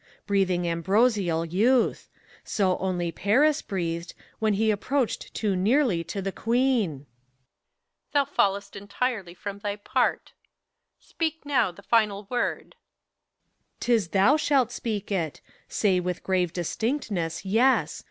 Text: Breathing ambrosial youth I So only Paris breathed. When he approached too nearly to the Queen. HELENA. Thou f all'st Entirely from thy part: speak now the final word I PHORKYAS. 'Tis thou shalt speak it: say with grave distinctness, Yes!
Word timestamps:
Breathing 0.25 0.67
ambrosial 0.67 1.45
youth 1.45 2.09
I 2.09 2.17
So 2.43 2.77
only 2.79 3.11
Paris 3.11 3.61
breathed. 3.61 4.15
When 4.39 4.55
he 4.55 4.71
approached 4.71 5.31
too 5.35 5.55
nearly 5.55 6.03
to 6.05 6.23
the 6.23 6.31
Queen. 6.31 6.89
HELENA. 6.89 7.05
Thou 8.13 8.21
f 8.23 8.35
all'st 8.39 8.75
Entirely 8.75 9.35
from 9.35 9.59
thy 9.59 9.75
part: 9.75 10.33
speak 10.99 11.45
now 11.45 11.71
the 11.71 11.83
final 11.83 12.25
word 12.31 12.73
I 12.73 12.73
PHORKYAS. 12.73 13.79
'Tis 13.81 14.07
thou 14.07 14.37
shalt 14.37 14.71
speak 14.71 15.11
it: 15.11 15.39
say 15.69 15.99
with 15.99 16.23
grave 16.23 16.51
distinctness, 16.51 17.45
Yes! 17.45 17.99